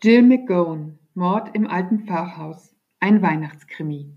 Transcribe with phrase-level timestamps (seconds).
[0.00, 4.14] Jill McGowan, Mord im alten Pfarrhaus, ein Weihnachtskrimi.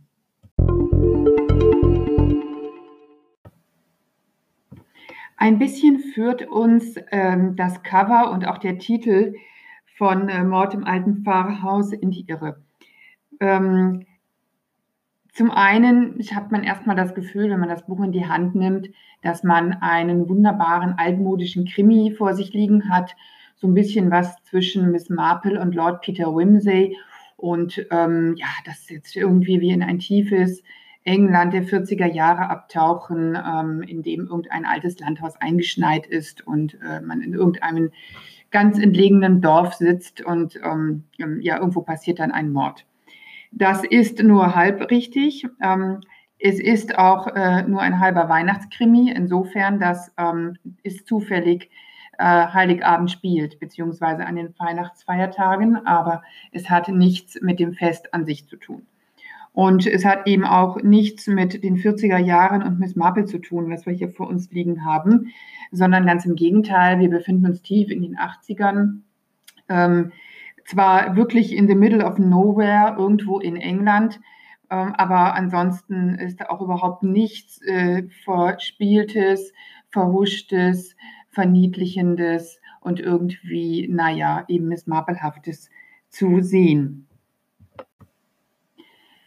[5.37, 9.33] Ein bisschen führt uns ähm, das Cover und auch der Titel
[9.97, 12.61] von äh, Mord im alten Pfarrhaus in die Irre.
[13.39, 14.05] Ähm,
[15.33, 18.89] zum einen hat man erstmal das Gefühl, wenn man das Buch in die Hand nimmt,
[19.23, 23.15] dass man einen wunderbaren altmodischen Krimi vor sich liegen hat.
[23.61, 26.97] So ein bisschen was zwischen Miss Marple und Lord Peter Wimsey.
[27.37, 30.63] Und ähm, ja, das jetzt irgendwie wie in ein tiefes
[31.03, 37.01] England der 40er Jahre abtauchen, ähm, in dem irgendein altes Landhaus eingeschneit ist und äh,
[37.01, 37.91] man in irgendeinem
[38.49, 42.85] ganz entlegenen Dorf sitzt und ähm, ja, irgendwo passiert dann ein Mord.
[43.51, 45.47] Das ist nur halb richtig.
[45.61, 46.01] Ähm,
[46.39, 51.69] es ist auch äh, nur ein halber Weihnachtskrimi, insofern, dass ähm, es zufällig
[52.21, 56.21] äh, Heiligabend spielt, beziehungsweise an den Weihnachtsfeiertagen, aber
[56.51, 58.83] es hat nichts mit dem Fest an sich zu tun.
[59.53, 63.69] Und es hat eben auch nichts mit den 40er Jahren und Miss Marple zu tun,
[63.69, 65.33] was wir hier vor uns liegen haben,
[65.71, 69.01] sondern ganz im Gegenteil, wir befinden uns tief in den 80ern.
[69.67, 70.11] Ähm,
[70.65, 74.19] zwar wirklich in the middle of nowhere, irgendwo in England,
[74.69, 79.51] ähm, aber ansonsten ist da auch überhaupt nichts äh, Verspieltes,
[79.89, 80.95] Verhuschtes,
[81.31, 85.69] Verniedlichendes und irgendwie, naja, eben Miss Marplehaftes
[86.09, 87.07] zu sehen.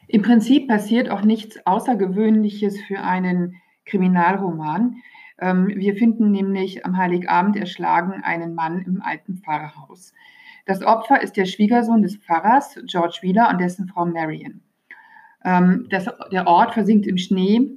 [0.07, 4.97] Im Prinzip passiert auch nichts Außergewöhnliches für einen Kriminalroman.
[5.41, 10.13] Ähm, wir finden nämlich am Heiligabend erschlagen einen Mann im alten Pfarrhaus.
[10.67, 14.63] Das Opfer ist der Schwiegersohn des Pfarrers, George Wheeler, und dessen Frau Marion.
[15.45, 17.71] Ähm, der Ort versinkt im Schnee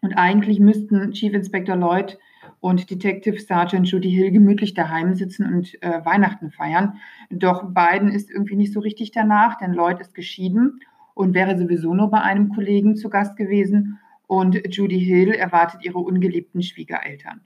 [0.00, 2.18] und eigentlich müssten Chief Inspector Lloyd
[2.66, 6.94] und Detective Sergeant Judy Hill gemütlich daheim sitzen und äh, Weihnachten feiern.
[7.30, 10.80] Doch beiden ist irgendwie nicht so richtig danach, denn Lloyd ist geschieden
[11.14, 16.00] und wäre sowieso nur bei einem Kollegen zu Gast gewesen und Judy Hill erwartet ihre
[16.00, 17.40] ungeliebten Schwiegereltern.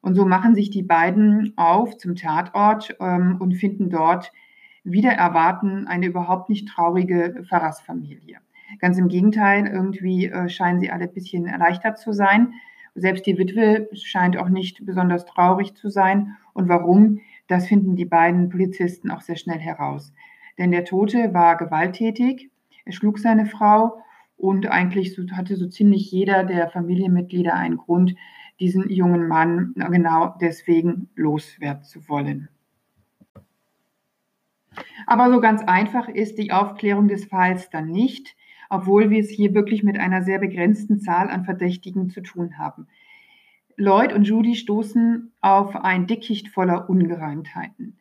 [0.00, 4.32] Und so machen sich die beiden auf zum Tatort ähm, und finden dort
[4.82, 8.38] wieder erwarten eine überhaupt nicht traurige Pfarrersfamilie.
[8.80, 12.54] Ganz im Gegenteil, irgendwie äh, scheinen sie alle ein bisschen erleichtert zu sein.
[12.94, 16.36] Selbst die Witwe scheint auch nicht besonders traurig zu sein.
[16.52, 17.20] Und warum?
[17.48, 20.12] Das finden die beiden Polizisten auch sehr schnell heraus.
[20.58, 22.50] Denn der Tote war gewalttätig,
[22.84, 23.98] er schlug seine Frau
[24.36, 28.14] und eigentlich hatte so ziemlich jeder der Familienmitglieder einen Grund,
[28.60, 32.48] diesen jungen Mann genau deswegen loswerden zu wollen.
[35.06, 38.36] Aber so ganz einfach ist die Aufklärung des Falls dann nicht,
[38.74, 42.88] obwohl wir es hier wirklich mit einer sehr begrenzten Zahl an Verdächtigen zu tun haben.
[43.76, 47.98] Lloyd und Judy stoßen auf ein Dickicht voller Ungereimtheiten.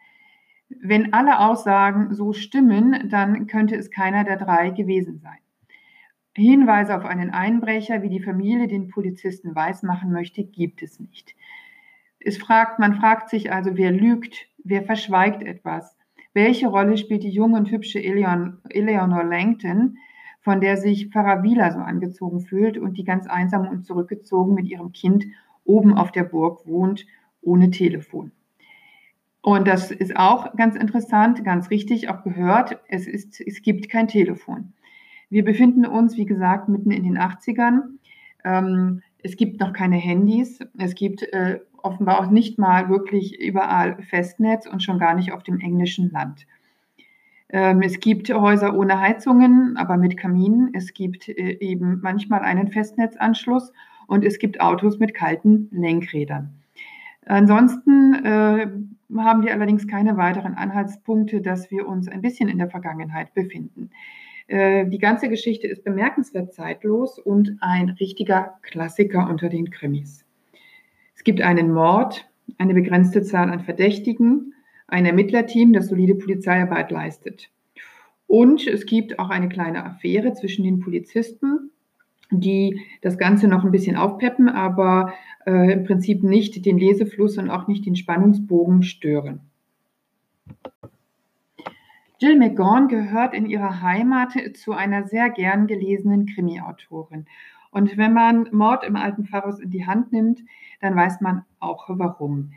[0.82, 5.38] Wenn alle Aussagen so stimmen, dann könnte es keiner der drei gewesen sein.
[6.36, 11.36] Hinweise auf einen Einbrecher, wie die Familie den Polizisten weismachen möchte, gibt es nicht.
[12.20, 15.96] Es fragt, man fragt sich also, wer lügt, wer verschweigt etwas.
[16.34, 19.98] Welche Rolle spielt die junge und hübsche Eleon, Eleanor Langton,
[20.44, 24.68] von der sich Pfarrer Wieler so angezogen fühlt und die ganz einsam und zurückgezogen mit
[24.68, 25.26] ihrem Kind
[25.64, 27.06] oben auf der Burg wohnt,
[27.42, 28.32] ohne Telefon.
[29.42, 32.80] Und das ist auch ganz interessant, ganz richtig auch gehört.
[32.88, 34.74] Es, ist, es gibt kein Telefon.
[35.30, 37.98] Wir befinden uns, wie gesagt, mitten in den 80ern.
[38.44, 40.60] Ähm, es gibt noch keine Handys.
[40.78, 45.44] Es gibt äh, offenbar auch nicht mal wirklich überall Festnetz und schon gar nicht auf
[45.44, 46.46] dem englischen Land.
[47.54, 50.72] Ähm, es gibt Häuser ohne Heizungen, aber mit Kaminen.
[50.74, 53.72] Es gibt äh, eben manchmal einen Festnetzanschluss
[54.08, 56.52] und es gibt Autos mit kalten Lenkrädern.
[57.28, 58.68] Ansonsten äh,
[59.16, 63.92] haben wir allerdings keine weiteren Anhaltspunkte, dass wir uns ein bisschen in der Vergangenheit befinden.
[64.48, 70.26] Äh, die ganze Geschichte ist bemerkenswert zeitlos und ein richtiger Klassiker unter den Krimis.
[71.16, 72.28] Es gibt einen Mord,
[72.58, 74.56] eine begrenzte Zahl an Verdächtigen,
[74.94, 77.50] ein Ermittlerteam, das solide Polizeiarbeit leistet.
[78.28, 81.72] Und es gibt auch eine kleine Affäre zwischen den Polizisten,
[82.30, 85.14] die das Ganze noch ein bisschen aufpeppen, aber
[85.48, 89.42] äh, im Prinzip nicht den Lesefluss und auch nicht den Spannungsbogen stören.
[92.20, 97.26] Jill McGawn gehört in ihrer Heimat zu einer sehr gern gelesenen Krimi-Autorin.
[97.72, 100.42] Und wenn man Mord im alten Pfarrhaus in die Hand nimmt,
[100.82, 102.52] dann weiß man auch warum.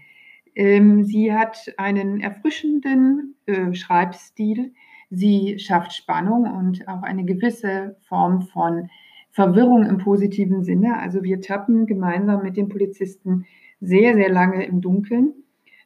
[0.57, 4.73] Ähm, sie hat einen erfrischenden äh, Schreibstil.
[5.11, 8.89] Sie schafft Spannung und auch eine gewisse Form von
[9.31, 10.99] Verwirrung im positiven Sinne.
[10.99, 13.45] Also wir tappen gemeinsam mit den Polizisten
[13.81, 15.35] sehr, sehr lange im Dunkeln.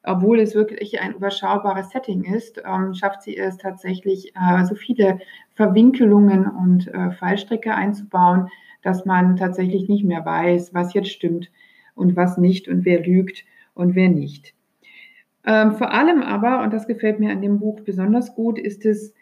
[0.03, 5.19] obwohl es wirklich ein überschaubares Setting ist, ähm, schafft sie es tatsächlich, äh, so viele
[5.55, 8.49] Verwinkelungen und äh, Fallstricke einzubauen,
[8.83, 11.51] dass man tatsächlich nicht mehr weiß, was jetzt stimmt
[11.95, 13.45] und was nicht und wer lügt
[13.75, 14.55] und wer nicht.
[15.45, 19.15] Ähm, vor allem aber, und das gefällt mir an dem Buch besonders gut, ist es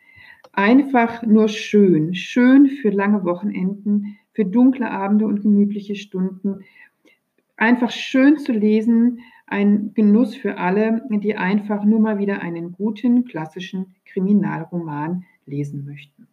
[0.52, 2.14] einfach nur schön.
[2.14, 6.60] Schön für lange Wochenenden, für dunkle Abende und gemütliche Stunden.
[7.56, 13.24] Einfach schön zu lesen, ein Genuss für alle, die einfach nur mal wieder einen guten
[13.24, 16.28] klassischen Kriminalroman lesen möchten.